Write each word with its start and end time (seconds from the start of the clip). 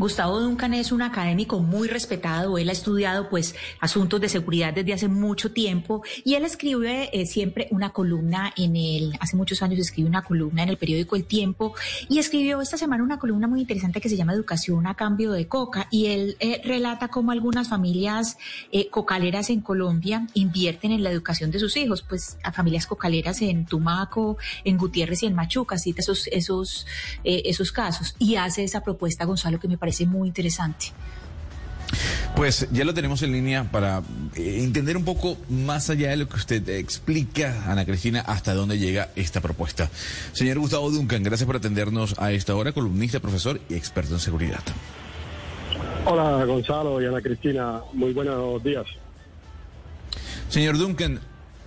Gustavo 0.00 0.40
Duncan 0.40 0.72
es 0.72 0.92
un 0.92 1.02
académico 1.02 1.60
muy 1.60 1.86
respetado, 1.86 2.56
él 2.56 2.70
ha 2.70 2.72
estudiado 2.72 3.28
pues 3.28 3.54
asuntos 3.80 4.18
de 4.18 4.30
seguridad 4.30 4.72
desde 4.72 4.94
hace 4.94 5.08
mucho 5.08 5.52
tiempo 5.52 6.02
y 6.24 6.36
él 6.36 6.46
escribe 6.46 7.10
eh, 7.12 7.26
siempre 7.26 7.68
una 7.70 7.90
columna 7.90 8.50
en 8.56 8.76
el, 8.76 9.12
hace 9.20 9.36
muchos 9.36 9.60
años 9.60 9.78
escribe 9.78 10.08
una 10.08 10.24
columna 10.24 10.62
en 10.62 10.70
el 10.70 10.78
periódico 10.78 11.16
El 11.16 11.26
Tiempo 11.26 11.74
y 12.08 12.18
escribió 12.18 12.62
esta 12.62 12.78
semana 12.78 13.04
una 13.04 13.18
columna 13.18 13.46
muy 13.46 13.60
interesante 13.60 14.00
que 14.00 14.08
se 14.08 14.16
llama 14.16 14.32
Educación 14.32 14.86
a 14.86 14.94
cambio 14.94 15.32
de 15.32 15.48
coca 15.48 15.86
y 15.90 16.06
él 16.06 16.34
eh, 16.40 16.62
relata 16.64 17.08
cómo 17.08 17.32
algunas 17.32 17.68
familias 17.68 18.38
eh, 18.72 18.88
cocaleras 18.88 19.50
en 19.50 19.60
Colombia 19.60 20.28
invierten 20.32 20.92
en 20.92 21.02
la 21.02 21.10
educación 21.10 21.50
de 21.50 21.58
sus 21.58 21.76
hijos, 21.76 22.00
pues 22.00 22.38
a 22.42 22.52
familias 22.52 22.86
cocaleras 22.86 23.42
en 23.42 23.66
Tumaco, 23.66 24.38
en 24.64 24.78
Gutiérrez 24.78 25.24
y 25.24 25.26
en 25.26 25.34
Machuca, 25.34 25.76
cita 25.76 26.00
esos, 26.00 26.26
esos, 26.28 26.86
esos 27.22 27.70
casos 27.70 28.14
y 28.18 28.36
hace 28.36 28.64
esa 28.64 28.82
propuesta 28.82 29.26
Gonzalo 29.26 29.60
que 29.60 29.68
me 29.68 29.76
parece 29.76 29.89
parece 29.90 30.06
muy 30.06 30.28
interesante. 30.28 30.86
Pues 32.36 32.68
ya 32.70 32.84
lo 32.84 32.94
tenemos 32.94 33.22
en 33.22 33.32
línea 33.32 33.64
para 33.72 34.02
eh, 34.36 34.62
entender 34.62 34.96
un 34.96 35.04
poco 35.04 35.36
más 35.48 35.90
allá 35.90 36.10
de 36.10 36.16
lo 36.16 36.28
que 36.28 36.36
usted 36.36 36.68
explica, 36.68 37.64
Ana 37.66 37.84
Cristina, 37.84 38.20
hasta 38.20 38.54
dónde 38.54 38.78
llega 38.78 39.08
esta 39.16 39.40
propuesta. 39.40 39.90
Señor 40.32 40.60
Gustavo 40.60 40.92
Duncan, 40.92 41.24
gracias 41.24 41.44
por 41.44 41.56
atendernos 41.56 42.14
a 42.20 42.30
esta 42.30 42.54
hora, 42.54 42.70
columnista, 42.70 43.18
profesor 43.18 43.60
y 43.68 43.74
experto 43.74 44.14
en 44.14 44.20
seguridad. 44.20 44.62
Hola 46.06 46.44
Gonzalo 46.44 47.02
y 47.02 47.06
Ana 47.06 47.20
Cristina, 47.20 47.80
muy 47.92 48.12
buenos 48.12 48.62
días. 48.62 48.86
Señor 50.48 50.78
Duncan, 50.78 51.18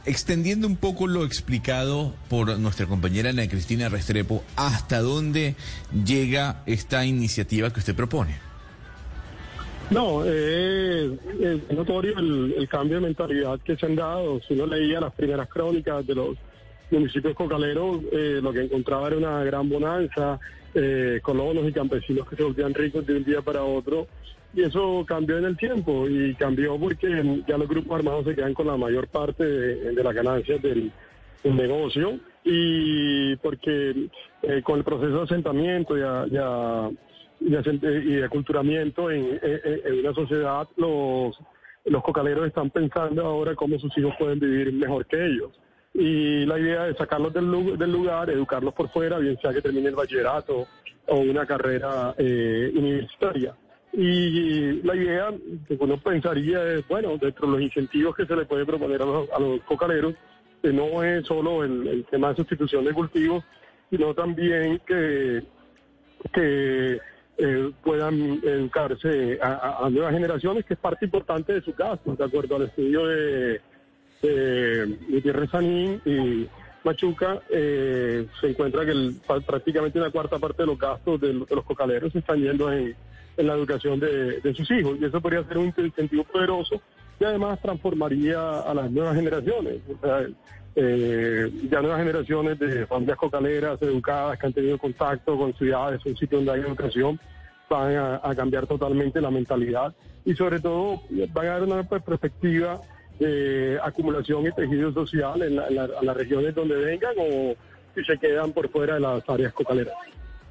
extendiendo 0.05 0.67
un 0.67 0.75
poco 0.75 1.07
lo 1.07 1.23
explicado 1.25 2.13
por 2.29 2.57
nuestra 2.59 2.85
compañera 2.85 3.29
Ana 3.29 3.47
Cristina 3.47 3.89
Restrepo, 3.89 4.43
¿hasta 4.55 5.01
dónde 5.01 5.55
llega 6.05 6.63
esta 6.65 7.05
iniciativa 7.05 7.71
que 7.71 7.79
usted 7.79 7.95
propone? 7.95 8.37
No, 9.89 10.23
eh, 10.25 11.17
es 11.39 11.75
notorio 11.75 12.17
el, 12.17 12.67
cambio 12.67 12.95
de 12.95 13.05
mentalidad 13.07 13.59
que 13.59 13.75
se 13.75 13.85
han 13.85 13.95
dado. 13.95 14.39
Si 14.41 14.53
uno 14.53 14.65
leía 14.65 14.99
las 14.99 15.13
primeras 15.13 15.47
crónicas 15.47 16.05
de 16.07 16.15
los 16.15 16.37
municipios 16.89 17.35
cocaleros, 17.35 17.99
eh, 18.11 18.39
lo 18.41 18.51
que 18.51 18.61
encontraba 18.61 19.07
era 19.07 19.17
una 19.17 19.43
gran 19.43 19.69
bonanza, 19.69 20.39
eh, 20.73 21.19
colonos 21.21 21.67
y 21.67 21.73
campesinos 21.73 22.27
que 22.27 22.35
se 22.35 22.43
volvían 22.43 22.73
ricos 22.73 23.05
de 23.05 23.17
un 23.17 23.23
día 23.23 23.41
para 23.41 23.63
otro 23.63 24.07
y 24.53 24.61
eso 24.61 25.03
cambió 25.07 25.37
en 25.37 25.45
el 25.45 25.57
tiempo 25.57 26.07
y 26.07 26.35
cambió 26.35 26.77
porque 26.77 27.41
ya 27.47 27.57
los 27.57 27.67
grupos 27.67 27.97
armados 27.97 28.25
se 28.25 28.35
quedan 28.35 28.53
con 28.53 28.67
la 28.67 28.77
mayor 28.77 29.07
parte 29.07 29.43
de, 29.43 30.03
las 30.03 30.13
ganancias 30.13 30.61
del, 30.61 30.91
negocio 31.43 32.19
y 32.45 33.35
porque 33.37 34.07
eh, 34.43 34.61
con 34.63 34.77
el 34.77 34.85
proceso 34.85 35.17
de 35.17 35.23
asentamiento 35.23 35.97
y, 35.97 36.01
y, 37.41 37.49
de 37.49 38.23
aculturamiento 38.23 39.11
en, 39.11 39.41
una 39.99 40.13
sociedad, 40.13 40.65
los, 40.77 41.37
los 41.83 42.03
cocaleros 42.03 42.47
están 42.47 42.69
pensando 42.69 43.25
ahora 43.25 43.55
cómo 43.55 43.77
sus 43.77 43.97
hijos 43.97 44.13
pueden 44.17 44.39
vivir 44.39 44.71
mejor 44.71 45.05
que 45.05 45.25
ellos. 45.25 45.51
Y 45.93 46.45
la 46.45 46.57
idea 46.57 46.87
es 46.87 46.95
sacarlos 46.97 47.33
del, 47.33 47.77
del 47.77 47.91
lugar, 47.91 48.29
educarlos 48.29 48.73
por 48.73 48.89
fuera, 48.89 49.19
bien 49.19 49.37
sea 49.41 49.51
que 49.51 49.61
termine 49.61 49.89
el 49.89 49.95
bachillerato 49.95 50.65
o 51.07 51.17
una 51.17 51.45
carrera 51.45 52.15
eh, 52.17 52.71
universitaria. 52.73 53.53
Y 53.93 54.81
la 54.81 54.95
idea 54.95 55.31
que 55.67 55.77
uno 55.79 55.97
pensaría 55.97 56.63
es, 56.73 56.87
bueno, 56.87 57.15
dentro 57.17 57.47
de 57.47 57.53
los 57.53 57.61
incentivos 57.61 58.15
que 58.15 58.25
se 58.25 58.35
le 58.35 58.45
puede 58.45 58.65
proponer 58.65 59.01
a 59.01 59.05
los, 59.05 59.29
a 59.29 59.39
los 59.39 59.61
cocaleros, 59.61 60.15
que 60.63 60.73
no 60.73 61.03
es 61.03 61.25
solo 61.27 61.63
el, 61.63 62.03
tema 62.09 62.29
de 62.29 62.37
sustitución 62.37 62.85
de 62.85 62.93
cultivos, 62.93 63.43
sino 63.91 64.15
también 64.15 64.81
que, 64.87 65.43
que 66.33 66.99
eh, 67.37 67.71
puedan 67.83 68.39
educarse 68.43 69.37
a, 69.39 69.87
nuevas 69.91 70.13
generaciones, 70.13 70.65
que 70.65 70.73
es 70.73 70.79
parte 70.79 71.05
importante 71.05 71.53
de 71.53 71.61
su 71.61 71.73
caso, 71.73 72.15
de 72.15 72.23
acuerdo 72.23 72.55
al 72.55 72.63
estudio 72.63 73.05
de, 73.05 73.61
de 74.23 74.97
Gutiérrez 75.09 75.51
Sanín 75.51 76.01
y 76.05 76.47
Machuca, 76.83 77.41
eh, 77.49 78.27
se 78.41 78.49
encuentra 78.49 78.85
que 78.85 79.11
prácticamente 79.45 79.99
una 79.99 80.11
cuarta 80.11 80.39
parte 80.39 80.63
de 80.63 80.67
los 80.67 80.77
gastos 80.77 81.21
de, 81.21 81.33
de 81.33 81.55
los 81.55 81.63
cocaleros 81.63 82.11
se 82.11 82.19
están 82.19 82.41
yendo 82.41 82.71
en 82.71 82.95
en 83.37 83.47
la 83.47 83.53
educación 83.53 83.99
de, 83.99 84.53
sus 84.55 84.69
hijos. 84.71 84.97
Y 84.99 85.05
eso 85.05 85.21
podría 85.21 85.43
ser 85.43 85.57
un 85.57 85.73
incentivo 85.77 86.23
poderoso 86.23 86.81
y 87.19 87.23
además 87.23 87.61
transformaría 87.61 88.59
a 88.59 88.73
las 88.73 88.91
nuevas 88.91 89.15
generaciones. 89.15 89.81
O 89.89 90.05
sea, 90.05 90.25
eh, 90.75 91.51
ya 91.69 91.81
nuevas 91.81 91.99
generaciones 91.99 92.59
de 92.59 92.85
familias 92.87 93.17
cocaleras, 93.17 93.81
educadas, 93.81 94.39
que 94.39 94.47
han 94.47 94.53
tenido 94.53 94.77
contacto 94.77 95.37
con 95.37 95.53
ciudades, 95.53 96.05
un 96.05 96.17
sitio 96.17 96.39
donde 96.39 96.53
hay 96.53 96.61
educación, 96.61 97.19
van 97.69 97.95
a, 97.95 98.35
cambiar 98.35 98.67
totalmente 98.67 99.19
la 99.19 99.31
mentalidad 99.31 99.95
y 100.25 100.35
sobre 100.35 100.59
todo 100.59 101.01
van 101.33 101.47
a 101.47 101.49
dar 101.49 101.63
una 101.63 101.83
perspectiva 101.83 102.79
de 103.19 103.79
acumulación 103.83 104.47
y 104.47 104.51
tejido 104.51 104.93
social 104.93 105.41
en, 105.41 105.59
en 105.59 105.75
las 106.05 106.17
regiones 106.17 106.55
donde 106.55 106.75
vengan 106.75 107.13
o 107.17 107.55
si 107.95 108.03
se 108.03 108.17
quedan 108.17 108.51
por 108.53 108.69
fuera 108.69 108.95
de 108.95 109.01
las 109.01 109.27
áreas 109.29 109.53
cocaleras. 109.53 109.93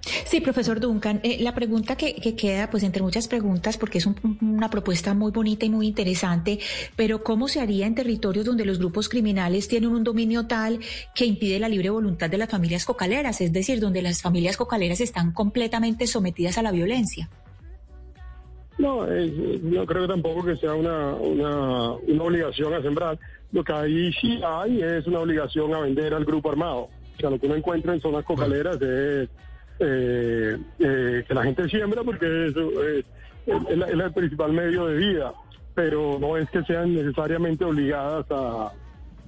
Sí, 0.03 0.41
profesor 0.41 0.81
Duncan, 0.81 1.21
eh, 1.22 1.39
la 1.41 1.55
pregunta 1.55 1.97
que, 1.97 2.15
queda, 2.34 2.71
pues 2.71 2.83
entre 2.83 3.03
muchas 3.03 3.28
preguntas, 3.28 3.77
porque 3.77 3.99
es 3.99 4.09
una 4.41 4.69
propuesta 4.69 5.15
muy 5.15 5.31
bonita 5.31 5.65
y 5.65 5.71
muy 5.71 5.87
interesante, 5.87 6.59
pero 6.97 7.22
¿cómo 7.22 7.47
se 7.47 7.61
haría 7.61 7.87
en 7.87 7.95
territorios 7.95 8.45
donde 8.45 8.65
los 8.65 8.78
grupos 8.78 9.09
criminales 9.09 9.69
tienen 9.69 9.91
un 9.91 10.03
dominio 10.03 10.47
tal 10.47 10.81
que 11.15 11.25
impide 11.25 11.61
la 11.61 11.69
libre 11.69 11.91
voluntad 11.91 12.31
de 12.31 12.39
las 12.39 12.51
familias 12.51 12.84
cocaleras, 12.84 13.41
es 13.41 13.53
decir, 13.53 13.78
donde 13.78 14.03
las 14.03 14.22
familias 14.22 14.56
cocaleras 14.56 15.01
están 15.01 15.33
completamente 15.33 16.06
sometidas 16.06 16.59
a 16.59 16.62
la 16.62 16.72
violencia? 16.72 17.28
No, 18.78 19.06
no 19.06 19.87
creo 19.87 20.03
que 20.03 20.09
tampoco 20.09 20.44
que 20.44 20.56
sea 20.56 20.75
una, 20.75 21.15
una, 21.15 21.93
una 21.93 22.22
obligación 22.22 22.72
a 22.75 22.83
sembrar. 22.83 23.19
Lo 23.53 23.62
que 23.62 23.72
ahí 23.72 24.12
sí 24.15 24.41
hay 24.44 24.81
es 24.81 25.06
una 25.06 25.21
obligación 25.21 25.75
a 25.75 25.81
vender 25.81 26.15
al 26.15 26.25
grupo 26.25 26.50
armado. 26.50 26.88
O 27.16 27.21
sea, 27.21 27.31
lo 27.31 27.38
que 27.38 27.47
uno 27.47 27.56
encuentra 27.56 27.93
en 27.93 28.00
zonas 28.00 28.25
cocaleras 28.25 28.81
es 28.81 29.28
eh, 29.78 30.56
eh, 30.78 31.25
que 31.27 31.34
la 31.34 31.43
gente 31.43 31.69
siembra 31.69 32.03
porque 32.03 32.47
eso 32.47 32.71
es, 32.87 33.05
el 33.47 34.12
principal 34.12 34.53
medio 34.53 34.87
de 34.87 34.97
vida, 34.97 35.33
pero 35.75 36.19
no 36.21 36.37
es 36.37 36.49
que 36.50 36.62
sean 36.62 36.94
necesariamente 36.94 37.65
obligadas 37.65 38.25
a, 38.31 38.72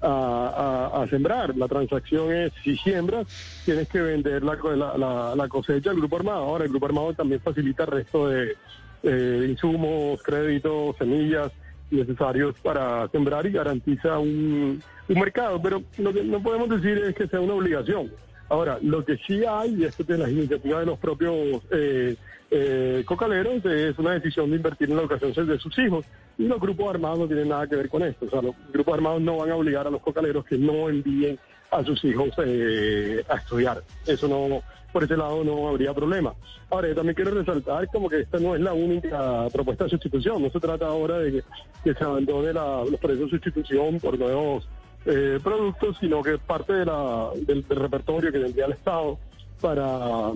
a, 0.01 1.07
sembrar. 1.11 1.57
La 1.57 1.67
transacción 1.67 2.33
es, 2.33 2.53
si 2.63 2.77
siembras, 2.77 3.27
tienes 3.65 3.89
que 3.89 4.01
vender 4.01 4.43
la, 4.43 5.35
la, 5.37 5.49
cosecha 5.49 5.91
al 5.91 5.97
grupo 5.97 6.17
armado. 6.17 6.45
Ahora, 6.45 6.65
el 6.65 6.71
grupo 6.71 6.87
armado 6.87 7.15
también 7.15 7.41
facilita 7.41 7.85
el 7.85 7.91
resto 7.91 8.29
de 8.29 8.57
insumos, 9.05 10.23
créditos, 10.23 10.97
semillas 10.97 11.53
necesarios 11.95 12.55
para 12.63 13.09
sembrar 13.09 13.47
y 13.47 13.53
garantiza 13.53 14.19
un, 14.19 14.83
mercado. 15.09 15.61
Pero 15.63 15.83
lo 15.99 16.13
que 16.13 16.25
no 16.25 16.43
podemos 16.43 16.69
decir 16.69 16.99
es 16.99 17.15
que 17.15 17.27
sea 17.27 17.41
una 17.41 17.55
obligación. 17.55 18.11
Ahora, 18.49 18.79
lo 18.83 19.05
que 19.05 19.17
sí 19.19 19.43
hay, 19.45 19.75
y 19.75 19.85
esto 19.85 20.03
es 20.03 20.09
de 20.09 20.19
las 20.19 20.31
iniciativas 20.31 20.81
de 20.81 20.87
los 20.87 20.99
propios 20.99 21.63
eh, 21.71 22.15
eh, 22.51 23.03
cocaleros, 23.07 23.65
es 23.65 23.99
una 23.99 24.13
decisión 24.13 24.51
de 24.51 24.57
invertir 24.57 24.91
en 24.91 24.97
la 24.97 25.03
educación 25.03 25.47
de 25.47 25.59
sus 25.59 25.79
hijos. 25.79 26.05
Y 26.37 26.47
los 26.47 26.61
grupos 26.61 26.91
armados 26.91 27.21
no 27.21 27.27
tienen 27.27 27.49
nada 27.49 27.67
que 27.67 27.77
ver 27.77 27.89
con 27.89 28.03
esto. 28.03 28.27
O 28.27 28.31
sea, 28.31 28.43
los 28.43 28.55
grupos 28.73 28.95
armados 28.95 29.23
no 29.23 29.39
van 29.39 29.51
a 29.51 29.57
obligar 29.57 29.87
a 29.87 29.91
los 29.91 30.03
cocaleros 30.03 30.45
que 30.45 30.59
no 30.59 30.89
envíen 30.89 31.39
a 31.71 31.85
sus 31.85 32.05
hijos 32.05 32.31
eh, 32.45 33.25
a 33.29 33.37
estudiar. 33.37 33.83
Eso 34.07 34.29
no, 34.29 34.63
por 34.93 35.05
ese 35.05 35.17
lado 35.17 35.43
no 35.45 35.69
habría 35.69 35.93
problema. 35.93 36.35
Ahora, 36.71 36.89
yo 36.89 36.95
también 36.95 37.15
quiero 37.15 37.33
resaltar 37.33 37.89
como 37.89 38.09
que 38.09 38.21
esta 38.21 38.39
no 38.39 38.55
es 38.55 38.61
la 38.61 38.73
única 38.73 39.49
propuesta 39.53 39.85
de 39.85 39.91
sustitución. 39.91 40.43
No 40.43 40.51
se 40.51 40.61
trata 40.61 40.87
ahora 40.87 41.19
de 41.19 41.43
que, 41.83 41.95
se 41.95 42.05
abandone 42.05 42.53
los 42.53 43.01
procesos 43.01 43.27
de 43.27 43.31
sustitución 43.31 44.01
por 44.01 44.19
nuevos 44.19 44.69
eh, 45.07 45.39
productos, 45.43 45.97
sino 46.01 46.23
que 46.23 46.39
parte 46.39 46.73
de 46.73 46.87
la, 46.87 47.31
del, 47.37 47.65
repertorio 47.69 48.33
que 48.33 48.39
tendría 48.39 48.67
el 48.67 48.73
Estado 48.73 49.19
para 49.61 50.33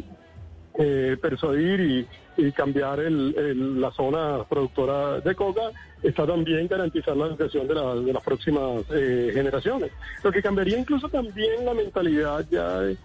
eh, 0.78 1.16
persuadir 1.20 1.80
y, 1.80 2.06
cambiar 2.54 3.00
el, 3.00 3.80
la 3.80 3.90
zona 3.92 4.44
productora 4.48 5.20
de 5.20 5.34
coca, 5.34 5.72
está 6.02 6.26
también 6.26 6.68
garantizar 6.68 7.16
la 7.16 7.26
educación 7.26 7.66
de, 7.66 7.74
de 7.74 8.12
las 8.12 8.22
próximas 8.22 8.84
eh, 8.90 9.30
generaciones. 9.34 9.90
Lo 10.22 10.30
que 10.30 10.42
cambiaría 10.42 10.78
incluso 10.78 11.08
también 11.08 11.64
la 11.64 11.74
mentalidad 11.74 12.46
ya 12.50 12.80
de, 12.80 12.96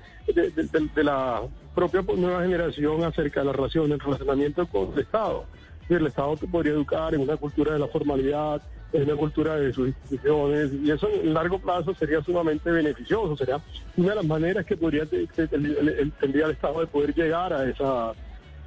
la 1.03 1.41
propia 1.75 2.01
nueva 2.15 2.43
generación 2.43 3.03
acerca 3.03 3.41
de 3.41 3.47
la 3.47 3.53
relación, 3.53 3.91
el 3.91 3.99
relacionamiento 3.99 4.67
con 4.67 4.93
el 4.93 4.99
Estado. 4.99 5.45
El 5.89 6.07
Estado 6.07 6.35
podría 6.51 6.73
educar 6.73 7.13
en 7.13 7.21
una 7.21 7.35
cultura 7.35 7.73
de 7.73 7.79
la 7.79 7.87
formalidad, 7.87 8.61
en 8.93 9.03
una 9.03 9.15
cultura 9.15 9.55
de 9.55 9.73
sus 9.73 9.87
instituciones, 9.87 10.71
y 10.71 10.91
eso 10.91 11.09
en 11.09 11.33
largo 11.33 11.59
plazo 11.59 11.93
sería 11.95 12.23
sumamente 12.23 12.71
beneficioso, 12.71 13.35
sería 13.35 13.59
una 13.97 14.09
de 14.09 14.15
las 14.15 14.25
maneras 14.25 14.65
que 14.65 14.77
podría 14.77 15.05
tendría 15.05 16.45
el 16.45 16.51
Estado 16.51 16.79
de 16.79 16.87
poder 16.87 17.13
llegar 17.13 17.51
a 17.51 17.67
esa, 17.67 18.13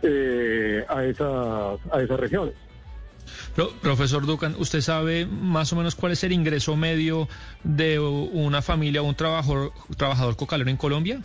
eh, 0.03 0.85
a 0.89 1.05
esas 1.05 1.81
a 1.93 2.03
esas 2.03 2.21
regiones. 2.21 2.55
profesor 3.83 4.27
Ducan, 4.27 4.55
¿usted 4.59 4.81
sabe 4.81 5.27
más 5.27 5.73
o 5.73 5.77
menos 5.77 5.95
cuál 5.95 6.13
es 6.13 6.25
el 6.25 6.33
ingreso 6.33 6.77
medio 6.77 7.29
de 7.65 7.99
una 7.99 8.63
familia 8.63 9.03
o 9.03 9.05
un 9.05 9.15
trabajador, 9.15 9.73
trabajador 9.97 10.37
cocalero 10.37 10.71
en 10.71 10.77
Colombia? 10.77 11.21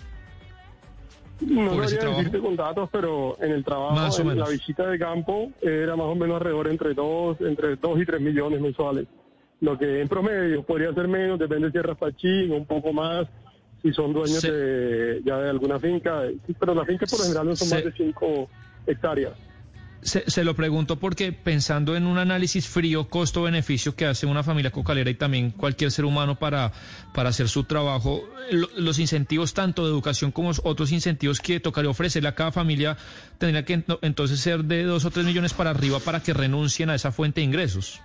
No 1.42 1.72
trabajo? 1.72 2.18
decirte 2.18 2.40
con 2.40 2.56
datos, 2.56 2.90
pero 2.92 3.38
en 3.42 3.52
el 3.52 3.64
trabajo, 3.64 3.96
Más 3.96 4.20
en 4.20 4.38
la 4.38 4.48
visita 4.48 4.88
de 4.88 5.00
campo, 5.00 5.52
era 5.62 5.96
más 5.96 6.08
o 6.08 6.16
menos 6.16 6.36
alrededor 6.36 6.68
entre 6.68 6.94
dos, 6.94 7.38
entre 7.42 7.76
dos 7.78 8.00
y 8.00 8.06
tres 8.06 8.22
millones 8.22 8.62
mensuales. 8.62 9.08
Lo 9.60 9.78
que 9.78 10.02
en 10.02 10.08
promedio 10.08 10.64
podría 10.64 10.94
ser 10.94 11.08
menos, 11.08 11.40
depende 11.40 11.72
si 11.72 11.78
es 11.78 11.84
raspachín, 11.84 12.52
un 12.52 12.66
poco 12.66 12.94
más, 12.94 13.28
si 13.82 13.92
son 13.94 14.14
dueños 14.14 14.42
de, 14.42 15.22
ya 15.26 15.38
de 15.38 15.50
alguna 15.50 15.80
finca. 15.80 16.24
Pero 16.60 16.76
las 16.76 16.88
fincas 16.88 17.10
por 17.10 17.20
lo 17.20 17.26
general 17.26 17.48
no 17.48 17.56
son 17.56 17.70
más 17.70 17.84
de 17.84 17.92
cinco 17.94 18.50
hectáreas. 18.86 19.34
Se, 20.04 20.28
se 20.32 20.44
lo 20.44 20.56
pregunto 20.56 20.96
porque 20.96 21.32
pensando 21.32 21.96
en 21.96 22.08
un 22.08 22.18
análisis 22.18 22.68
frío, 22.68 23.08
costo-beneficio 23.08 23.96
que 23.96 24.08
hace 24.08 24.26
una 24.26 24.42
familia 24.42 24.72
cocalera 24.72 25.12
y 25.12 25.14
también 25.14 25.52
cualquier 25.52 25.92
ser 25.92 26.06
humano 26.06 26.40
para, 26.40 26.72
para 27.14 27.30
hacer 27.30 27.48
su 27.48 27.66
trabajo, 27.66 28.28
lo- 28.50 28.70
los 28.78 28.98
incentivos 28.98 29.54
tanto 29.54 29.84
de 29.86 29.92
educación 29.92 30.32
como 30.32 30.50
otros 30.64 30.92
incentivos 30.92 31.40
que 31.40 31.60
tocaría 31.60 31.92
ofrecerle 31.92 32.30
a 32.30 32.34
cada 32.34 32.52
familia 32.52 32.98
tendría 33.38 33.64
que 33.64 33.78
ento- 33.78 34.00
entonces 34.02 34.40
ser 34.40 34.64
de 34.64 34.86
dos 34.86 35.06
o 35.06 35.12
tres 35.12 35.24
millones 35.28 35.54
para 35.54 35.70
arriba 35.70 36.00
para 36.00 36.20
que 36.24 36.34
renuncien 36.34 36.90
a 36.90 36.96
esa 36.96 37.12
fuente 37.12 37.42
de 37.42 37.46
ingresos. 37.46 38.02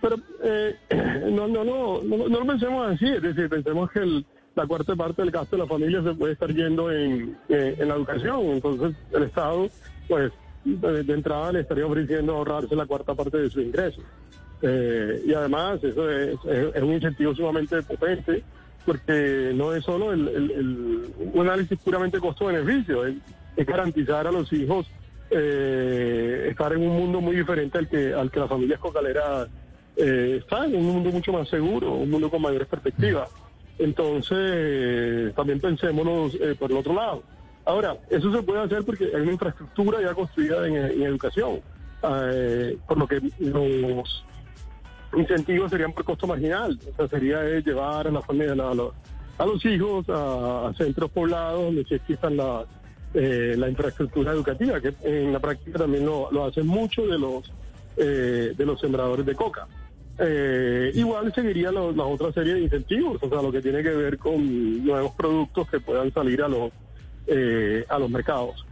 Pero 0.00 0.16
eh, 0.44 0.76
no, 1.32 1.48
no, 1.48 1.64
no, 1.64 2.00
no, 2.04 2.28
no 2.28 2.38
lo 2.40 2.46
pensemos 2.46 2.92
así, 2.92 3.06
es 3.08 3.22
decir, 3.22 3.48
pensemos 3.48 3.90
que 3.90 3.98
el- 3.98 4.24
la 4.54 4.66
cuarta 4.66 4.94
parte 4.96 5.22
del 5.22 5.30
gasto 5.30 5.56
de 5.56 5.62
la 5.62 5.68
familia 5.68 6.02
se 6.02 6.14
puede 6.14 6.34
estar 6.34 6.52
yendo 6.52 6.90
en, 6.90 7.36
eh, 7.48 7.76
en 7.78 7.88
la 7.88 7.94
educación, 7.94 8.40
entonces 8.46 8.94
el 9.12 9.22
Estado, 9.24 9.68
pues, 10.08 10.32
de, 10.64 11.12
entrada 11.12 11.52
le 11.52 11.60
estaría 11.60 11.86
ofreciendo 11.86 12.34
ahorrarse 12.36 12.76
la 12.76 12.86
cuarta 12.86 13.14
parte 13.14 13.38
de 13.38 13.50
su 13.50 13.60
ingreso. 13.60 14.00
Eh, 14.60 15.22
y 15.26 15.34
además, 15.34 15.82
eso 15.82 16.08
es, 16.10 16.36
es- 16.44 16.82
un 16.82 16.92
incentivo 16.92 17.34
sumamente 17.34 17.82
potente, 17.82 18.44
porque 18.84 19.52
no 19.54 19.74
es 19.74 19.84
solo 19.84 20.12
el, 20.12 20.28
el- 20.28 21.06
un 21.34 21.40
análisis 21.48 21.78
puramente 21.80 22.20
costo-beneficio, 22.20 23.06
es, 23.06 23.16
es 23.56 23.66
garantizar 23.66 24.26
a 24.26 24.32
los 24.32 24.52
hijos 24.52 24.86
eh, 25.30 26.48
estar 26.50 26.72
en 26.74 26.82
un 26.82 26.96
mundo 26.96 27.20
muy 27.20 27.34
diferente 27.36 27.78
al 27.78 27.88
que, 27.88 28.12
al 28.12 28.30
que 28.30 28.38
las 28.38 28.48
familias 28.50 28.78
cocaleras 28.78 29.48
eh, 29.96 30.36
están, 30.40 30.74
un 30.74 30.84
mundo 30.86 31.10
mucho 31.10 31.32
más 31.32 31.48
seguro, 31.48 31.92
un 31.94 32.10
mundo 32.10 32.30
con 32.30 32.42
mayores 32.42 32.68
perspectivas. 32.68 33.28
Entonces, 33.78 35.34
también 35.34 35.60
pensémonos 35.60 36.34
eh, 36.34 36.54
por 36.58 36.70
el 36.70 36.78
otro 36.78 36.94
lado. 36.94 37.22
Ahora, 37.64 37.96
eso 38.10 38.32
se 38.32 38.42
puede 38.42 38.60
hacer 38.60 38.84
porque 38.84 39.10
hay 39.14 39.22
una 39.22 39.32
infraestructura 39.32 40.00
ya 40.00 40.14
construida 40.14 40.66
en, 40.66 40.76
en 40.76 41.02
educación, 41.02 41.60
eh, 42.02 42.76
por 42.86 42.98
lo 42.98 43.06
que 43.06 43.20
los 43.38 44.24
incentivos 45.16 45.70
serían 45.70 45.92
por 45.92 46.04
costo 46.04 46.26
marginal, 46.26 46.78
o 46.96 47.08
sería 47.08 47.44
eh, 47.46 47.62
llevar 47.62 48.06
a 48.06 48.10
la 48.10 48.22
familia, 48.22 48.52
a, 48.52 48.74
los, 48.74 48.92
a 49.38 49.46
los 49.46 49.64
hijos 49.64 50.06
a, 50.08 50.72
centros 50.76 51.10
poblados 51.10 51.62
donde 51.62 51.84
sí 51.84 51.94
existan 51.94 52.36
la, 52.36 52.64
eh, 53.14 53.54
la 53.56 53.68
infraestructura 53.68 54.32
educativa, 54.32 54.80
que 54.80 54.94
en 55.02 55.32
la 55.32 55.38
práctica 55.38 55.78
también 55.78 56.04
lo, 56.04 56.30
lo 56.32 56.46
hacen 56.46 56.66
muchos 56.66 57.08
de 57.08 57.18
los 57.18 57.52
eh, 57.96 58.54
de 58.56 58.64
los 58.64 58.80
sembradores 58.80 59.26
de 59.26 59.34
coca. 59.34 59.66
Eh, 60.24 60.92
igual 60.94 61.32
seguiría 61.34 61.72
la 61.72 61.82
otra 61.82 62.32
serie 62.32 62.54
de 62.54 62.60
incentivos, 62.62 63.20
o 63.20 63.28
sea, 63.28 63.42
lo 63.42 63.50
que 63.50 63.60
tiene 63.60 63.82
que 63.82 63.90
ver 63.90 64.18
con 64.18 64.84
nuevos 64.84 65.12
productos 65.12 65.68
que 65.68 65.80
puedan 65.80 66.12
salir 66.12 66.42
a 66.42 66.48
los 66.48 66.70
eh, 67.26 67.84
a 67.88 67.98
los 67.98 68.10
mercados. 68.10 68.64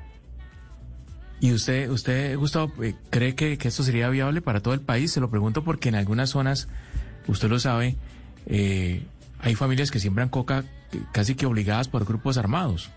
¿Y 1.40 1.52
usted, 1.52 1.88
usted 1.88 2.36
Gustavo, 2.36 2.70
eh, 2.82 2.94
cree 3.08 3.34
que, 3.34 3.56
que 3.56 3.68
esto 3.68 3.82
sería 3.82 4.08
viable 4.10 4.42
para 4.42 4.60
todo 4.60 4.74
el 4.74 4.80
país? 4.80 5.12
Se 5.12 5.20
lo 5.20 5.30
pregunto 5.30 5.64
porque 5.64 5.88
en 5.88 5.94
algunas 5.94 6.30
zonas, 6.30 6.68
usted 7.26 7.48
lo 7.48 7.58
sabe, 7.58 7.96
eh, 8.46 9.02
hay 9.40 9.54
familias 9.54 9.90
que 9.90 10.00
siembran 10.00 10.28
coca 10.28 10.64
casi 11.12 11.34
que 11.34 11.46
obligadas 11.46 11.88
por 11.88 12.04
grupos 12.04 12.36
armados. 12.36 12.90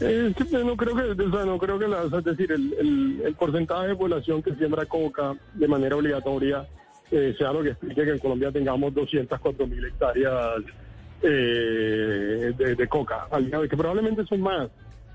Eh, 0.00 0.34
sí, 0.36 0.56
no 0.64 0.76
creo 0.76 0.94
que, 0.96 1.14
no 1.24 1.58
creo 1.58 1.78
que 1.78 1.88
la, 1.88 2.02
o 2.02 2.10
sea, 2.10 2.18
es 2.20 2.24
decir, 2.24 2.52
el, 2.52 3.34
porcentaje 3.38 3.88
de 3.88 3.96
población 3.96 4.42
que 4.42 4.54
siembra 4.54 4.86
coca 4.86 5.34
de 5.54 5.68
manera 5.68 5.96
obligatoria 5.96 6.66
eh, 7.10 7.34
sea 7.36 7.52
lo 7.52 7.62
que 7.62 7.70
explique 7.70 8.04
que 8.04 8.10
en 8.12 8.18
Colombia 8.18 8.52
tengamos 8.52 8.94
204 8.94 9.66
mil 9.66 9.84
hectáreas 9.84 10.60
eh, 11.22 12.52
de, 12.56 12.74
de 12.74 12.88
coca, 12.88 13.26
que 13.68 13.76
probablemente 13.76 14.24
son 14.26 14.40
más. 14.40 14.68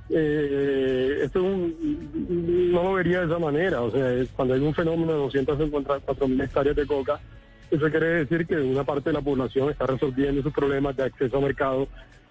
Eh, 0.09 1.19
esto 1.23 1.39
es 1.39 1.45
un- 1.45 2.71
no 2.71 2.83
lo 2.83 2.93
vería 2.93 3.19
de 3.21 3.25
esa 3.25 3.39
manera, 3.39 3.81
o 3.81 3.91
sea, 3.91 4.09
cuando 4.35 4.53
hay 4.53 4.61
un 4.61 4.73
fenómeno 4.73 5.11
de 5.11 5.17
254 5.19 6.27
mil 6.27 6.39
hectáreas 6.41 6.75
de 6.75 6.85
coca, 6.87 7.19
eso 7.69 7.89
quiere 7.89 8.25
decir 8.25 8.47
que 8.47 8.55
una 8.55 8.85
parte 8.85 9.09
de 9.09 9.13
la 9.13 9.21
población 9.21 9.69
está 9.69 9.85
resolviendo 9.85 10.41
sus 10.41 10.53
problemas 10.53 10.95
de 10.95 11.03
acceso 11.03 11.37
a 11.37 11.41
mercado 11.41 11.87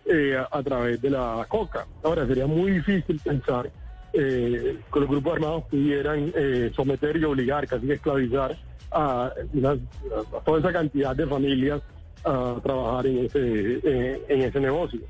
eh, 0.08 0.36
a, 0.50 0.62
través 0.62 1.00
de 1.00 1.10
la 1.10 1.44
coca. 1.48 1.86
Ahora, 2.02 2.26
sería 2.26 2.46
muy 2.46 2.72
difícil 2.72 3.20
pensar 3.22 3.70
eh, 4.12 4.78
que 4.92 5.00
los 5.00 5.08
grupos 5.08 5.34
armados 5.34 5.64
pudieran 5.64 6.32
eh, 6.34 6.70
someter 6.74 7.16
y 7.16 7.24
obligar, 7.24 7.66
casi 7.66 7.90
esclavizar 7.90 8.56
a, 8.90 9.26
a 9.26 10.40
toda 10.44 10.58
esa 10.60 10.72
cantidad 10.72 11.14
de 11.14 11.26
familias 11.26 11.82
a 12.24 12.56
trabajar 12.62 13.06
en 13.06 13.24
ese, 13.26 13.80
eh, 13.84 14.22
en 14.28 14.42
ese 14.42 14.60
negocio. 14.60 15.00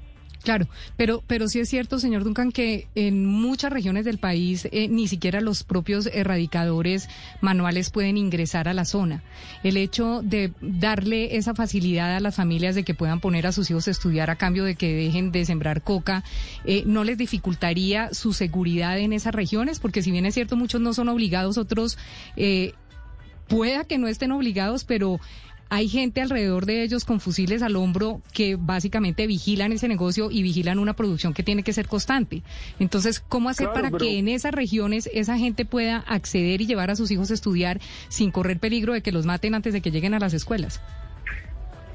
Claro, 0.46 0.68
pero, 0.96 1.24
pero 1.26 1.48
sí 1.48 1.58
es 1.58 1.68
cierto, 1.68 1.98
señor 1.98 2.22
Duncan, 2.22 2.52
que 2.52 2.86
en 2.94 3.26
muchas 3.26 3.72
regiones 3.72 4.04
del 4.04 4.18
país 4.18 4.68
eh, 4.70 4.86
ni 4.86 5.08
siquiera 5.08 5.40
los 5.40 5.64
propios 5.64 6.06
erradicadores 6.06 7.08
manuales 7.40 7.90
pueden 7.90 8.16
ingresar 8.16 8.68
a 8.68 8.72
la 8.72 8.84
zona. 8.84 9.24
El 9.64 9.76
hecho 9.76 10.20
de 10.22 10.52
darle 10.60 11.36
esa 11.36 11.52
facilidad 11.56 12.14
a 12.14 12.20
las 12.20 12.36
familias 12.36 12.76
de 12.76 12.84
que 12.84 12.94
puedan 12.94 13.18
poner 13.18 13.48
a 13.48 13.50
sus 13.50 13.68
hijos 13.72 13.88
a 13.88 13.90
estudiar 13.90 14.30
a 14.30 14.36
cambio 14.36 14.62
de 14.62 14.76
que 14.76 14.94
dejen 14.94 15.32
de 15.32 15.44
sembrar 15.44 15.82
coca, 15.82 16.22
eh, 16.64 16.84
¿no 16.86 17.02
les 17.02 17.18
dificultaría 17.18 18.14
su 18.14 18.32
seguridad 18.32 19.00
en 19.00 19.12
esas 19.12 19.34
regiones? 19.34 19.80
Porque 19.80 20.00
si 20.00 20.12
bien 20.12 20.26
es 20.26 20.34
cierto, 20.34 20.54
muchos 20.54 20.80
no 20.80 20.94
son 20.94 21.08
obligados, 21.08 21.58
otros 21.58 21.98
eh, 22.36 22.72
pueda 23.48 23.82
que 23.82 23.98
no 23.98 24.06
estén 24.06 24.30
obligados, 24.30 24.84
pero 24.84 25.18
hay 25.68 25.88
gente 25.88 26.20
alrededor 26.20 26.64
de 26.66 26.82
ellos 26.82 27.04
con 27.04 27.18
fusiles 27.20 27.62
al 27.62 27.76
hombro 27.76 28.22
que 28.32 28.56
básicamente 28.56 29.26
vigilan 29.26 29.72
ese 29.72 29.88
negocio 29.88 30.30
y 30.30 30.42
vigilan 30.42 30.78
una 30.78 30.94
producción 30.94 31.34
que 31.34 31.42
tiene 31.42 31.62
que 31.62 31.72
ser 31.72 31.88
constante. 31.88 32.42
Entonces, 32.78 33.18
¿cómo 33.20 33.48
hacer 33.48 33.66
Claro, 33.66 33.74
para 33.74 33.90
pero- 33.90 33.98
que 33.98 34.18
en 34.18 34.28
esas 34.28 34.52
regiones 34.52 35.10
esa 35.12 35.36
gente 35.38 35.64
pueda 35.64 35.98
acceder 36.06 36.60
y 36.60 36.66
llevar 36.66 36.90
a 36.90 36.96
sus 36.96 37.10
hijos 37.10 37.30
a 37.30 37.34
estudiar 37.34 37.80
sin 38.08 38.30
correr 38.30 38.58
peligro 38.60 38.92
de 38.92 39.02
que 39.02 39.12
los 39.12 39.26
maten 39.26 39.54
antes 39.54 39.72
de 39.72 39.80
que 39.80 39.90
lleguen 39.90 40.14
a 40.14 40.18
las 40.20 40.34
escuelas? 40.34 40.80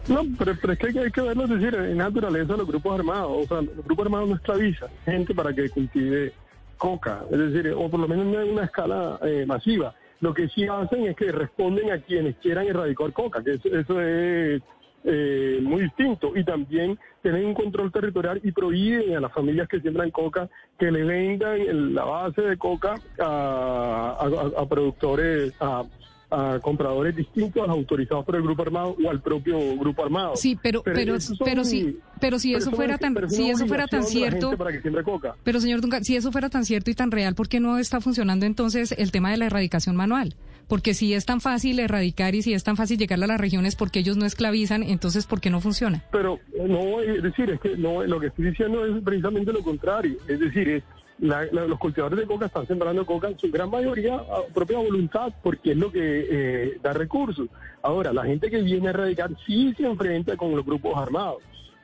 No, 0.08 0.22
pero, 0.38 0.58
pero 0.60 0.74
es 0.74 0.80
que 0.80 0.88
hay, 0.88 0.94
que- 0.94 1.22
hay 1.22 1.28
verlo, 1.28 1.44
es 1.46 1.50
decir, 1.52 1.76
en 1.76 1.98
naturaleza 1.98 2.58
los 2.58 2.68
grupos 2.68 3.00
armados, 3.00 3.32
o 3.32 3.48
sea, 3.48 3.62
los 3.62 3.86
grupos 3.86 4.06
armados 4.06 4.30
no 4.30 4.36
esclavizan 4.36 4.90
gente 5.06 5.34
para 5.34 5.54
que 5.54 5.70
cultive 5.70 6.34
coca, 6.78 7.22
es 7.32 7.38
decir, 7.38 7.72
o 7.78 7.88
por 7.90 8.00
lo 8.00 8.08
menos 8.08 8.26
no 8.26 8.42
en 8.42 8.50
una 8.52 8.66
escala 8.66 9.20
eh, 9.24 9.46
masiva. 9.46 9.94
Lo 10.22 10.34
que 10.34 10.48
sí 10.50 10.66
hacen 10.68 11.06
es 11.08 11.16
que 11.16 11.32
responden 11.32 11.92
a 11.92 12.00
quienes 12.02 12.38
quieran 12.38 12.68
erradicar 12.68 13.12
coca, 13.12 13.44
que 13.44 13.54
eso, 13.56 13.68
eso 13.68 14.02
es 14.02 14.62
eh, 15.04 15.60
muy 15.62 15.82
distinto. 15.84 16.32
Y 16.36 16.44
también 16.44 16.98
tienen 17.24 17.46
un 17.48 17.54
control 17.56 17.92
territorial 17.92 18.40
y 18.44 18.52
prohíben 18.52 19.18
a 19.18 19.20
las 19.20 19.34
familias 19.34 19.68
que 19.68 19.82
siembran 19.82 20.12
coca 20.12 20.48
que 20.78 20.92
le 20.92 21.04
vendan 21.04 21.60
el- 21.60 21.96
la 21.96 22.06
base 22.06 22.42
de 22.44 22.58
coca 22.58 23.02
a, 23.20 24.18
a- 24.22 24.62
productores, 24.70 25.54
a, 25.60 25.84
a 26.32 26.60
compradores 26.62 27.16
distintos 27.16 27.62
a 27.62 27.68
los 27.68 27.76
autorizados 27.78 28.26
por 28.26 28.36
el 28.38 28.42
grupo 28.42 28.62
armado 28.62 28.96
o 29.04 29.10
al 29.10 29.22
propio 29.22 29.58
grupo 29.78 30.04
armado. 30.04 30.36
Sí, 30.36 30.58
pero 30.62 30.82
pero 30.82 30.96
pero, 30.96 31.20
son- 31.20 31.66
si 31.66 32.00
pero 32.20 32.40
si 32.40 32.56
eso 32.56 32.72
fuera 32.72 32.98
tan 32.98 33.16
es 33.18 33.36
si 33.36 33.50
eso 33.50 33.68
fuera 33.68 33.86
tan 33.88 34.04
cierto, 34.04 34.58
para 34.58 34.72
que 34.72 35.04
coca. 35.04 35.36
pero 35.44 35.60
señor 35.60 35.82
Duncan, 35.82 36.04
si 36.06 36.16
eso 36.16 36.32
fuera 36.32 36.50
tan 36.50 36.64
cierto 36.66 36.90
y 36.90 36.96
tan 36.96 37.12
real, 37.12 37.36
¿por 37.36 37.50
qué 37.50 37.60
no 37.60 37.78
está 37.78 38.00
funcionando 38.00 38.46
entonces 38.46 38.94
el 38.98 39.12
tema 39.12 39.30
de 39.32 39.38
la 39.38 39.46
erradicación 39.48 39.96
manual? 39.96 40.36
Porque 40.68 40.94
si 40.94 41.14
es 41.14 41.26
tan 41.26 41.42
fácil 41.42 41.80
erradicar 41.80 42.34
y 42.34 42.44
si 42.44 42.54
es 42.54 42.64
tan 42.64 42.78
fácil 42.78 42.98
llegar 42.98 43.22
a 43.22 43.28
las 43.28 43.42
regiones 43.42 43.76
porque 43.76 44.00
ellos 44.00 44.16
no 44.16 44.26
esclavizan, 44.26 44.84
entonces 44.84 45.26
¿por 45.26 45.42
qué 45.42 45.50
no 45.50 45.60
funciona? 45.60 46.02
Pero 46.14 46.40
eh, 46.54 46.66
no, 46.66 47.02
es 47.02 47.22
decir, 47.22 47.50
es 47.50 47.60
que 47.60 47.76
no, 47.76 48.04
lo 48.06 48.22
que 48.22 48.28
estoy 48.28 48.46
diciendo 48.52 48.86
es 48.86 49.04
precisamente 49.04 49.52
lo 49.52 49.64
contrario. 49.64 50.16
Es 50.30 50.40
decir, 50.40 50.70
es 50.70 50.84
la- 51.22 51.46
la- 51.52 51.66
los 51.68 51.80
cultivadores 51.80 52.20
de 52.20 52.26
coca 52.28 52.48
están 52.48 52.68
sembrando 52.68 53.06
coca 53.06 53.30
en 53.30 53.40
su 53.40 53.50
gran 53.50 53.70
mayoría 53.70 54.16
a 54.16 54.54
propia 54.54 54.80
voluntad 54.80 55.32
porque 55.42 55.72
es 55.72 55.78
lo 55.78 55.92
que 55.92 56.28
eh, 56.30 56.78
da 56.82 56.94
recursos. 56.94 57.48
Ahora, 57.82 58.12
la 58.12 58.26
gente 58.26 58.50
que 58.50 58.62
viene 58.62 58.88
a 58.88 58.90
erradicar 58.90 59.30
sí 59.46 59.74
se 59.78 59.86
enfrenta 59.86 60.36
con 60.36 60.56
los 60.56 60.66
grupos 60.66 60.98
armados. 60.98 61.38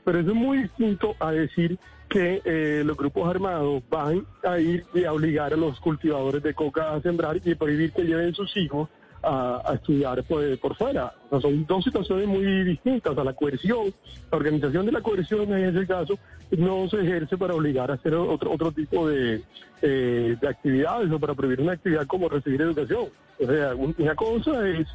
Pero 0.04 0.20
eso 0.20 0.30
es 0.30 0.36
muy 0.36 0.64
distinto 0.64 1.16
a 1.20 1.32
decir 1.32 1.78
que 2.10 2.42
eh, 2.46 2.82
los 2.86 2.96
grupos 2.96 3.30
armados 3.30 3.84
van 3.90 4.26
a 4.44 4.58
ir 4.60 4.86
y 4.94 5.04
a 5.04 5.12
obligar 5.14 5.54
a 5.54 5.58
los 5.58 5.80
cultivadores 5.82 6.42
de 6.42 6.54
coca 6.54 6.94
a 6.94 7.02
sembrar 7.02 7.40
y 7.44 7.56
prohibir 7.56 7.92
que 7.92 8.04
lleven 8.04 8.34
sus 8.34 8.56
hijos 8.58 8.90
a, 9.24 9.62
a 9.66 9.74
estudiar 9.76 10.24
pues, 10.24 10.58
por 10.60 10.76
fuera. 10.76 11.14
O 11.30 11.40
sea, 11.40 11.50
son 11.50 11.66
dos 11.66 11.84
situaciones 11.84 12.28
muy 12.28 12.64
distintas. 12.64 13.12
O 13.12 13.16
sea, 13.16 13.24
la 13.24 13.34
coerción, 13.34 13.94
la 14.32 14.38
organización 14.38 14.86
de 14.86 14.92
la 14.92 15.02
coerción 15.02 15.52
en 15.54 15.76
ese 15.76 15.86
caso 15.88 16.18
no 16.58 16.88
se 16.90 17.02
ejerce 17.02 17.38
para 17.38 17.54
obligar 17.54 17.92
a 17.92 17.96
hacer 17.96 18.14
otro, 18.16 18.52
otro 18.52 18.72
tipo 18.72 19.08
de, 19.10 19.42
eh, 19.82 20.36
de 20.40 20.48
actividades 20.48 21.12
o 21.12 21.20
para 21.20 21.34
prohibir 21.34 21.62
una 21.62 21.74
actividad 21.74 22.06
como 22.08 22.30
recibir 22.30 22.62
educación. 22.62 23.06
O 23.42 23.46
sea, 23.46 23.76
un- 23.76 23.96
una 23.98 24.16
cosa 24.16 24.68
es 24.68 24.88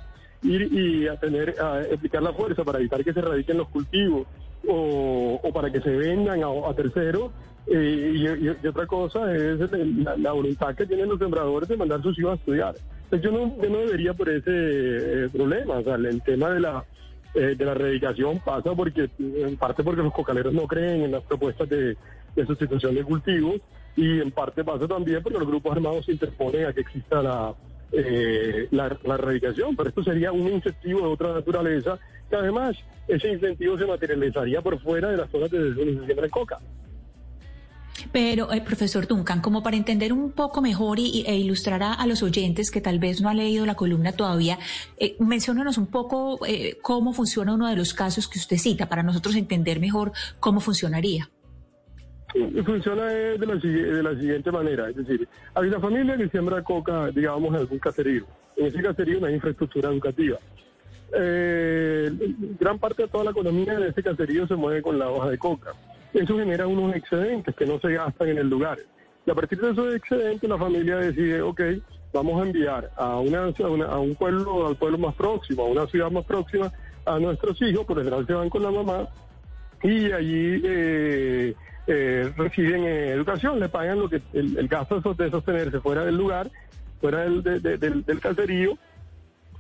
ir 0.43 0.63
y 0.73 1.07
a 1.07 1.17
tener, 1.17 1.55
a 1.61 1.81
aplicar 1.95 2.23
la 2.23 2.33
fuerza 2.33 2.65
para 2.65 2.79
evitar 2.79 3.05
que 3.05 3.13
se 3.13 3.21
erradiquen 3.21 3.59
los 3.59 3.69
cultivos 3.69 4.27
o, 4.67 5.41
o 5.43 5.53
para 5.53 5.71
que 5.71 5.81
se 5.81 5.91
vendan 5.91 6.41
a, 6.43 6.75
terceros 6.75 7.31
Eh, 7.69 8.37
y, 8.43 8.67
otra 8.67 8.87
cosa 8.89 9.33
es 9.33 9.61
la, 10.19 10.33
voluntad 10.33 10.75
que 10.75 10.85
tienen 10.85 11.09
los 11.09 11.21
sembradores 11.21 11.69
de 11.69 11.77
mandar 11.77 12.03
sus 12.03 12.19
hijos 12.19 12.33
a 12.33 12.35
estudiar. 12.35 12.75
Entonces 13.13 13.31
yo 13.31 13.39
no, 13.39 13.63
yo 13.63 13.69
no 13.69 13.79
debería 13.81 14.15
por 14.15 14.31
ese 14.31 14.47
eh, 14.47 15.29
problema. 15.31 15.75
O 15.75 15.83
sea, 15.85 15.97
el 15.97 16.23
tema 16.23 16.49
de 16.51 16.61
la 16.61 16.83
eh, 17.35 17.55
de 17.57 17.65
la 17.65 17.73
erradicación 17.73 18.41
pasa 18.41 18.75
porque 18.75 19.11
en 19.19 19.57
parte 19.59 19.83
porque 19.83 20.03
los 20.03 20.15
cocaleros 20.15 20.53
no 20.55 20.67
creen 20.67 21.03
en 21.03 21.13
las 21.13 21.23
propuestas 21.23 21.69
de, 21.69 21.97
sustitución 22.47 22.95
de 22.95 23.05
cultivos 23.05 23.61
y 23.97 24.21
en 24.21 24.31
parte 24.31 24.65
pasa 24.65 24.89
también 24.89 25.23
porque 25.23 25.39
los 25.39 25.49
grupos 25.49 25.73
armados 25.73 26.07
se 26.07 26.13
interponen 26.13 26.67
a 26.67 26.73
que 26.73 26.81
exista 26.81 27.23
la, 27.23 27.55
la, 28.71 28.99
la, 29.05 29.15
erradicación, 29.15 29.77
pero 29.77 29.91
esto 29.91 30.03
sería 30.03 30.33
un 30.33 30.49
incentivo 30.49 31.01
de 31.01 31.07
otra 31.07 31.35
naturaleza 31.35 31.99
que 32.31 32.37
además 32.37 32.77
ese 33.09 33.31
incentivo 33.31 33.79
se 33.79 33.87
materializaría 33.87 34.63
por 34.63 34.79
fuera 34.81 35.11
de 35.11 35.19
las 35.19 35.31
zonas 35.31 35.51
de 35.51 35.59
donde 35.59 36.01
se 36.01 36.07
siembra 36.07 36.29
coca. 36.29 36.59
Pero, 38.13 38.53
eh, 38.53 38.61
profesor 38.61 39.07
Duncan, 39.07 39.41
como 39.41 39.63
para 39.63 39.77
entender 39.77 40.13
un 40.13 40.33
poco 40.33 40.61
mejor 40.61 40.99
y, 40.99 41.25
e 41.27 41.37
ilustrar 41.37 41.83
a, 41.83 42.07
los 42.07 42.23
oyentes 42.23 42.71
que 42.71 42.81
tal 42.81 42.99
vez 42.99 43.23
no 43.23 43.29
han 43.29 43.39
leído 43.39 43.65
la 43.65 43.75
columna 43.75 44.13
todavía, 44.13 44.59
eh, 44.99 45.17
menciónanos 45.19 45.79
un 45.79 45.87
poco 45.87 46.45
eh, 46.47 46.79
cómo 46.83 47.13
funciona 47.13 47.55
uno 47.55 47.69
de 47.69 47.77
los 47.77 47.95
casos 47.95 48.29
que 48.29 48.39
usted 48.39 48.59
cita, 48.59 48.89
para 48.89 49.03
nosotros 49.03 49.35
entender 49.35 49.81
mejor 49.81 50.13
cómo 50.41 50.61
funcionaría. 50.61 51.31
Funciona 52.65 53.07
de 53.07 53.39
la, 53.39 53.55
de 53.57 54.03
la 54.03 54.19
siguiente 54.19 54.51
manera, 54.51 54.89
es 54.89 54.97
decir, 54.97 55.29
hay 55.55 55.69
una 55.69 55.81
familia 55.81 56.17
que 56.17 56.29
siembra 56.29 56.63
coca, 56.63 57.09
digamos, 57.11 57.51
en 57.51 57.61
algún 57.61 57.79
caserío. 57.79 58.27
En 58.57 58.67
ese 58.67 58.83
caserío 58.83 59.21
no 59.21 59.27
hay 59.27 59.35
infraestructura 59.35 59.91
educativa. 59.91 60.39
Eh, 61.15 62.11
gran 62.59 62.79
parte 62.79 63.03
de 63.03 63.09
toda 63.09 63.25
la 63.25 63.31
economía 63.33 63.79
de 63.79 63.89
ese 63.89 64.03
caserío 64.03 64.47
se 64.47 64.55
mueve 64.55 64.81
con 64.81 64.99
la 64.99 65.11
hoja 65.11 65.29
de 65.29 65.39
coca. 65.39 65.73
Eso 66.15 66.39
genera 66.39 66.67
unos 66.67 66.95
excedentes 66.95 67.55
que 67.55 67.67
no 67.67 67.81
se 67.81 67.93
gastan 67.93 68.29
en 68.29 68.39
el 68.39 68.49
lugar. 68.49 68.79
Y 69.25 69.31
a 69.31 69.35
partir 69.35 69.61
de 69.61 69.71
esos 69.71 69.95
excedentes 69.95 70.49
la 70.49 70.59
familia 70.59 70.97
decide, 70.97 71.41
ok, 71.41 71.61
vamos 72.13 72.43
a 72.43 72.47
enviar 72.47 72.91
a, 72.97 73.19
una, 73.19 73.45
a 73.87 73.99
un 73.99 74.15
pueblo, 74.15 74.67
al 74.67 74.77
pueblo 74.77 74.99
más 74.99 75.15
próximo, 75.15 75.65
a 75.65 75.69
una 75.69 75.87
ciudad 75.87 76.11
más 76.11 76.25
próxima, 76.25 76.73
a 77.07 77.19
nuestros 77.19 77.61
hijos, 77.63 77.85
por 77.87 77.99
general 77.99 78.27
se 78.27 78.35
van 78.35 78.51
con 78.51 78.63
la 78.63 78.71
mamá, 78.71 79.09
y 79.83 80.13
allí 80.13 80.61
eh, 80.65 81.55
eh, 81.87 82.33
reciben 82.37 82.85
educación, 82.85 83.59
le 83.59 83.69
pagan 83.69 84.01
lo 84.01 84.09
que 84.09 84.21
el, 84.33 84.69
gasto 84.69 85.01
de 85.15 85.31
sostenerse 85.31 85.81
fuera 85.81 86.05
del 86.05 86.17
lugar, 86.17 86.51
fuera 87.01 87.21
del, 87.21 87.43
del, 87.43 88.05
del 88.05 88.21
caserío, 88.21 88.77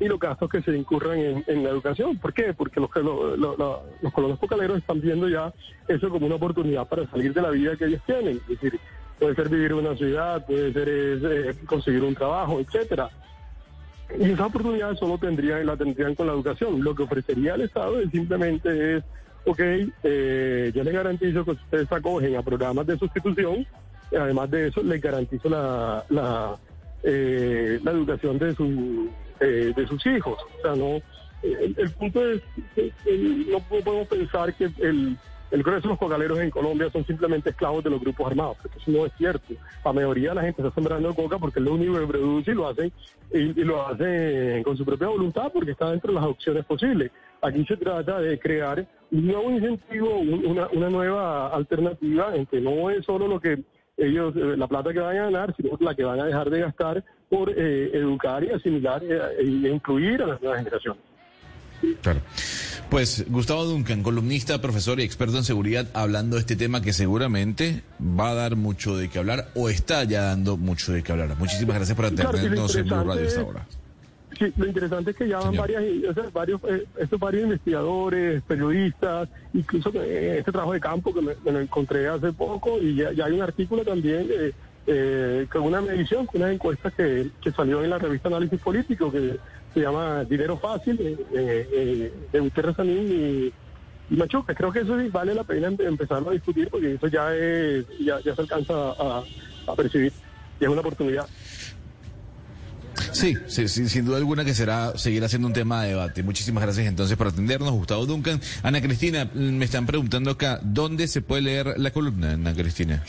y 0.02 0.08
los 0.08 0.18
gastos 0.18 0.50
que 0.50 0.60
se 0.62 0.76
incurran 0.76 1.44
en, 1.46 1.62
la 1.62 1.70
educación. 1.70 2.18
¿Por 2.18 2.32
qué? 2.32 2.52
Porque 2.52 2.80
los, 2.80 2.90
los 3.38 4.12
colonos 4.12 4.38
cocaleros 4.38 4.78
están 4.78 5.00
viendo 5.00 5.28
ya 5.28 5.52
eso 5.86 6.10
como 6.10 6.26
una 6.26 6.34
oportunidad 6.34 6.88
para 6.88 7.08
salir 7.08 7.32
de 7.32 7.40
la 7.40 7.50
vida 7.50 7.76
que 7.76 7.84
ellos 7.84 8.02
tienen. 8.04 8.36
Es 8.36 8.48
decir, 8.48 8.80
puede 9.18 9.36
ser 9.36 9.48
vivir 9.48 9.70
en 9.70 9.78
una 9.78 9.96
ciudad, 9.96 10.44
puede 10.44 10.72
ser 10.72 10.88
eh, 10.88 11.54
conseguir 11.66 12.02
un 12.02 12.14
trabajo, 12.14 12.58
etcétera. 12.58 13.08
Y 14.18 14.32
esa 14.32 14.46
oportunidad 14.46 14.96
solo 14.96 15.18
tendrían, 15.18 15.64
la 15.64 15.76
tendrían 15.76 16.16
con 16.16 16.26
la 16.26 16.32
educación. 16.32 16.82
Lo 16.82 16.94
que 16.94 17.04
ofrecería 17.04 17.54
el 17.54 17.62
Estado 17.62 18.00
es 18.00 18.10
simplemente 18.10 18.96
es, 18.96 19.04
ok, 19.46 19.60
eh, 20.02 20.72
yo 20.74 20.82
les 20.82 20.92
garantizo 20.92 21.44
que 21.44 21.52
ustedes 21.52 21.92
acogen 21.92 22.34
a 22.36 22.42
programas 22.42 22.86
de 22.88 22.98
sustitución, 22.98 23.64
además 24.10 24.50
de 24.50 24.66
eso 24.66 24.82
les 24.82 25.00
garantizo 25.00 25.48
la, 25.48 26.04
la, 26.10 26.56
eh, 27.04 27.78
la 27.82 27.92
educación 27.92 28.38
de 28.38 28.54
su 28.54 29.08
eh, 29.40 29.72
de 29.74 29.86
sus 29.86 30.04
hijos. 30.06 30.38
O 30.58 30.62
sea, 30.62 30.74
no, 30.74 31.00
el, 31.42 31.90
punto 31.98 32.26
es, 32.30 32.42
que 32.74 32.92
no 33.50 33.60
podemos 33.60 34.06
pensar 34.08 34.54
que 34.54 34.70
el, 34.80 35.16
el 35.52 35.62
grueso 35.62 35.82
de 35.82 35.88
los 35.88 35.98
cocaleros 35.98 36.38
en 36.38 36.50
Colombia 36.50 36.90
son 36.90 37.04
simplemente 37.04 37.50
esclavos 37.50 37.84
de 37.84 37.90
los 37.90 38.00
grupos 38.00 38.26
armados, 38.26 38.56
porque 38.62 38.78
eso 38.78 38.90
no 38.90 39.04
es 39.04 39.12
cierto. 39.18 39.54
La 39.84 39.92
mayoría 39.92 40.30
de 40.30 40.34
la 40.36 40.42
gente 40.42 40.62
está 40.62 40.74
sembrando 40.74 41.14
coca 41.14 41.38
porque 41.38 41.58
es 41.58 41.64
lo 41.64 41.74
único 41.74 41.98
que 41.98 42.06
produce 42.06 42.52
y 42.52 42.54
lo 42.54 42.68
hacen 42.68 42.90
y, 43.30 43.64
lo 43.64 43.86
hacen 43.86 44.62
con 44.62 44.76
su 44.78 44.84
propia 44.84 45.08
voluntad 45.08 45.52
porque 45.52 45.72
está 45.72 45.90
dentro 45.90 46.12
de 46.12 46.20
las 46.20 46.28
opciones 46.28 46.64
posibles. 46.64 47.10
Aquí 47.42 47.64
se 47.66 47.76
trata 47.76 48.18
de 48.20 48.38
crear 48.38 48.86
un 49.10 49.26
nuevo 49.26 49.50
incentivo, 49.50 50.18
una, 50.20 50.68
una 50.68 50.88
nueva 50.88 51.48
alternativa 51.48 52.34
en 52.34 52.46
que 52.46 52.60
no 52.60 52.88
es 52.88 53.04
solo 53.04 53.28
lo 53.28 53.38
que 53.38 53.62
ellos, 54.02 54.34
eh, 54.36 54.56
la 54.56 54.66
plata 54.66 54.92
que 54.92 55.00
van 55.00 55.16
a 55.16 55.24
ganar, 55.24 55.54
sino 55.56 55.76
la 55.80 55.94
que 55.94 56.04
van 56.04 56.20
a 56.20 56.24
dejar 56.24 56.50
de 56.50 56.60
gastar 56.60 57.04
por 57.28 57.50
eh, 57.50 57.90
educar 57.94 58.44
y 58.44 58.50
asimilar 58.50 59.02
eh, 59.04 59.20
e 59.38 59.44
incluir 59.44 60.22
a 60.22 60.26
las 60.26 60.42
nuevas 60.42 60.58
generaciones. 60.58 61.02
Claro. 62.00 62.20
Pues 62.90 63.24
Gustavo 63.28 63.64
Duncan, 63.64 64.02
columnista, 64.02 64.60
profesor 64.60 65.00
y 65.00 65.02
experto 65.02 65.36
en 65.36 65.44
seguridad, 65.44 65.88
hablando 65.94 66.36
de 66.36 66.40
este 66.40 66.56
tema 66.56 66.82
que 66.82 66.92
seguramente 66.92 67.82
va 68.00 68.30
a 68.30 68.34
dar 68.34 68.54
mucho 68.54 68.96
de 68.96 69.08
qué 69.08 69.18
hablar 69.18 69.48
o 69.54 69.68
está 69.68 70.04
ya 70.04 70.22
dando 70.22 70.56
mucho 70.56 70.92
de 70.92 71.02
qué 71.02 71.12
hablar. 71.12 71.36
Muchísimas 71.38 71.76
gracias 71.76 71.96
por 71.96 72.06
atendernos 72.06 72.76
en 72.76 72.84
Blue 72.84 73.04
Radio 73.04 73.22
esta 73.22 73.42
hora. 73.42 73.66
Sí, 74.38 74.52
lo 74.56 74.66
interesante 74.66 75.10
es 75.10 75.16
que 75.16 75.28
ya 75.28 75.38
van 75.38 75.56
varias, 75.56 75.82
varios, 76.32 76.60
eh, 76.64 76.86
estos 76.96 77.20
varios 77.20 77.44
investigadores, 77.44 78.42
periodistas, 78.42 79.28
incluso 79.52 79.90
eh, 79.94 80.38
este 80.38 80.52
trabajo 80.52 80.72
de 80.72 80.80
campo 80.80 81.12
que 81.12 81.20
me, 81.20 81.34
lo 81.44 81.60
encontré 81.60 82.08
hace 82.08 82.32
poco 82.32 82.78
y 82.80 82.94
ya, 82.94 83.08
hay 83.24 83.32
un 83.32 83.42
artículo 83.42 83.84
también 83.84 84.26
eh, 84.86 85.46
con 85.52 85.62
una 85.62 85.80
medición, 85.80 86.26
con 86.26 86.42
una 86.42 86.52
encuesta 86.52 86.90
que, 86.90 87.28
que 87.40 87.52
salió 87.52 87.84
en 87.84 87.90
la 87.90 87.98
revista 87.98 88.28
Análisis 88.28 88.60
Político 88.60 89.12
que 89.12 89.36
se 89.74 89.80
llama 89.80 90.24
Dinero 90.24 90.56
Fácil 90.56 90.96
de 90.96 92.12
Gutiérrez 92.32 92.76
Sanín 92.76 93.52
y, 94.10 94.16
Machuca. 94.16 94.54
Creo 94.54 94.70
que 94.70 94.80
eso 94.80 95.00
sí 95.00 95.08
vale 95.08 95.34
la 95.34 95.44
pena 95.44 95.68
empezar 95.68 96.22
a 96.26 96.30
discutir 96.30 96.68
porque 96.68 96.94
eso 96.94 97.06
ya, 97.06 97.34
es, 97.34 97.86
ya, 97.98 98.20
ya 98.20 98.34
se 98.34 98.42
alcanza 98.42 98.74
a, 98.74 99.22
a 99.66 99.74
percibir 99.74 100.12
y 100.60 100.64
es 100.64 100.70
una 100.70 100.80
oportunidad. 100.80 101.26
Sí, 103.22 103.36
sí, 103.46 103.68
sin 103.68 104.04
duda 104.04 104.16
alguna 104.16 104.44
que 104.44 104.52
será 104.52 104.98
seguir 104.98 105.22
haciendo 105.22 105.46
un 105.46 105.54
tema 105.54 105.84
de 105.84 105.90
debate. 105.90 106.24
Muchísimas 106.24 106.64
gracias 106.64 106.88
entonces 106.88 107.16
por 107.16 107.28
atendernos, 107.28 107.70
Gustavo 107.70 108.04
Duncan. 108.04 108.40
Ana 108.64 108.82
Cristina, 108.82 109.30
me 109.32 109.64
están 109.64 109.86
preguntando 109.86 110.32
acá, 110.32 110.58
¿dónde 110.60 111.06
se 111.06 111.22
puede 111.22 111.42
leer 111.42 111.74
la 111.76 111.92
columna, 111.92 112.32
Ana 112.32 112.52
Cristina? 112.52 113.04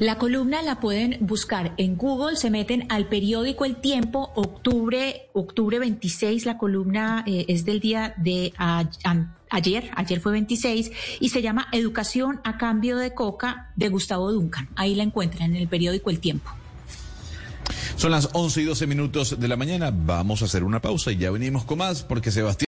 La 0.00 0.18
columna 0.18 0.60
la 0.62 0.80
pueden 0.80 1.18
buscar 1.20 1.72
en 1.76 1.96
Google, 1.96 2.34
se 2.34 2.50
meten 2.50 2.86
al 2.88 3.06
periódico 3.06 3.64
El 3.64 3.76
Tiempo, 3.76 4.32
octubre, 4.34 5.28
octubre 5.34 5.78
26, 5.78 6.46
la 6.46 6.58
columna 6.58 7.22
eh, 7.24 7.44
es 7.46 7.64
del 7.64 7.78
día 7.78 8.12
de 8.16 8.52
ayer, 9.50 9.88
ayer 9.94 10.18
fue 10.18 10.32
26, 10.32 10.90
y 11.20 11.28
se 11.28 11.42
llama 11.42 11.68
Educación 11.70 12.40
a 12.42 12.58
cambio 12.58 12.96
de 12.96 13.14
coca 13.14 13.70
de 13.76 13.88
Gustavo 13.88 14.32
Duncan. 14.32 14.68
Ahí 14.74 14.96
la 14.96 15.04
encuentran 15.04 15.54
en 15.54 15.62
el 15.62 15.68
periódico 15.68 16.10
El 16.10 16.18
Tiempo. 16.18 16.50
Son 17.96 18.10
las 18.10 18.28
11 18.32 18.60
y 18.60 18.64
12 18.64 18.86
minutos 18.86 19.40
de 19.40 19.48
la 19.48 19.56
mañana. 19.56 19.92
Vamos 19.94 20.42
a 20.42 20.46
hacer 20.46 20.64
una 20.64 20.80
pausa 20.80 21.12
y 21.12 21.16
ya 21.16 21.30
venimos 21.30 21.64
con 21.64 21.78
más 21.78 22.02
porque 22.02 22.30
Sebastián. 22.30 22.62